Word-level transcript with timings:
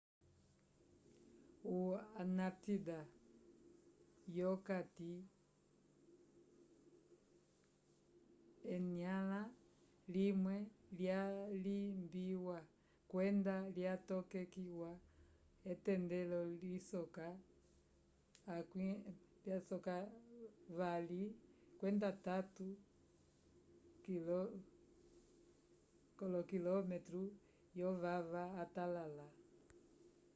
o 1.75 1.77
antártida 2.23 2.99
yokati 4.37 5.11
enyãla 8.75 9.41
limwe 10.13 10.55
lyalimbiwa 10.97 12.57
kwenda 13.11 13.55
lyatokekiwa 13.75 14.91
etendelo 15.71 16.39
lisoka 16.61 17.27
2-3 18.47 19.95
km 26.17 26.91
vyovava 27.75 28.43
atalala 28.63 29.27